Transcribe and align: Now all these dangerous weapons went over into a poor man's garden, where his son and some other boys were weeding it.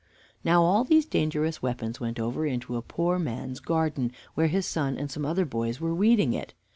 Now 0.43 0.63
all 0.63 0.83
these 0.83 1.05
dangerous 1.05 1.61
weapons 1.61 1.99
went 1.99 2.19
over 2.19 2.43
into 2.47 2.75
a 2.75 2.81
poor 2.81 3.19
man's 3.19 3.59
garden, 3.59 4.11
where 4.33 4.47
his 4.47 4.65
son 4.65 4.97
and 4.97 5.11
some 5.11 5.27
other 5.27 5.45
boys 5.45 5.79
were 5.79 5.93
weeding 5.93 6.33
it. 6.33 6.55